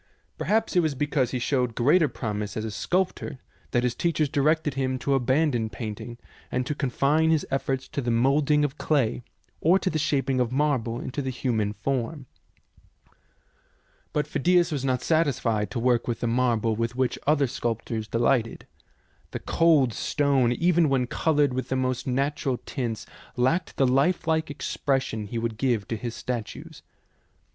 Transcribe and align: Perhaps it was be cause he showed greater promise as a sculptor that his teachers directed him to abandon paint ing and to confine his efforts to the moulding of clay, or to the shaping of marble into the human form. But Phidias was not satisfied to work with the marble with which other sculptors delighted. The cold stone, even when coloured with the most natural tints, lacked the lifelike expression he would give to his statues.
Perhaps 0.39 0.75
it 0.75 0.79
was 0.79 0.95
be 0.95 1.05
cause 1.05 1.29
he 1.29 1.37
showed 1.37 1.75
greater 1.75 2.07
promise 2.07 2.57
as 2.57 2.65
a 2.65 2.71
sculptor 2.71 3.37
that 3.69 3.83
his 3.83 3.93
teachers 3.93 4.29
directed 4.29 4.73
him 4.73 4.97
to 4.97 5.13
abandon 5.13 5.69
paint 5.69 6.01
ing 6.01 6.17
and 6.51 6.65
to 6.65 6.73
confine 6.73 7.29
his 7.29 7.45
efforts 7.51 7.87
to 7.89 8.01
the 8.01 8.09
moulding 8.09 8.65
of 8.65 8.79
clay, 8.79 9.21
or 9.59 9.77
to 9.77 9.91
the 9.91 9.99
shaping 9.99 10.39
of 10.39 10.51
marble 10.51 10.99
into 10.99 11.21
the 11.21 11.29
human 11.29 11.71
form. 11.71 12.25
But 14.11 14.25
Phidias 14.25 14.71
was 14.71 14.83
not 14.83 15.03
satisfied 15.03 15.69
to 15.69 15.79
work 15.79 16.07
with 16.07 16.21
the 16.21 16.25
marble 16.27 16.75
with 16.75 16.95
which 16.95 17.19
other 17.27 17.45
sculptors 17.45 18.07
delighted. 18.07 18.65
The 19.29 19.39
cold 19.39 19.93
stone, 19.93 20.51
even 20.51 20.89
when 20.89 21.05
coloured 21.05 21.53
with 21.53 21.69
the 21.69 21.75
most 21.75 22.07
natural 22.07 22.57
tints, 22.65 23.05
lacked 23.37 23.77
the 23.77 23.85
lifelike 23.85 24.49
expression 24.49 25.27
he 25.27 25.37
would 25.37 25.59
give 25.59 25.87
to 25.89 25.95
his 25.95 26.15
statues. 26.15 26.81